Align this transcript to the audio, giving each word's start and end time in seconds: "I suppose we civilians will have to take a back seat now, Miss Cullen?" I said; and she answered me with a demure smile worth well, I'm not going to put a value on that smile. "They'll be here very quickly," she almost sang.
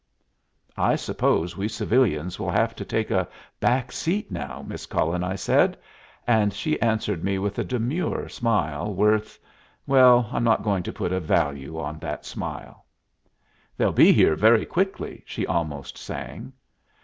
"I 0.77 0.95
suppose 0.95 1.55
we 1.55 1.67
civilians 1.67 2.39
will 2.39 2.49
have 2.49 2.75
to 2.77 2.83
take 2.83 3.11
a 3.11 3.27
back 3.59 3.91
seat 3.91 4.31
now, 4.31 4.63
Miss 4.67 4.87
Cullen?" 4.87 5.23
I 5.23 5.35
said; 5.35 5.77
and 6.25 6.51
she 6.51 6.81
answered 6.81 7.23
me 7.23 7.37
with 7.37 7.59
a 7.59 7.63
demure 7.63 8.27
smile 8.27 8.91
worth 8.95 9.37
well, 9.85 10.27
I'm 10.33 10.43
not 10.43 10.63
going 10.63 10.81
to 10.81 10.91
put 10.91 11.13
a 11.13 11.19
value 11.19 11.77
on 11.79 11.99
that 11.99 12.25
smile. 12.25 12.83
"They'll 13.77 13.93
be 13.93 14.11
here 14.11 14.33
very 14.35 14.65
quickly," 14.65 15.21
she 15.27 15.45
almost 15.45 15.99
sang. 15.99 16.53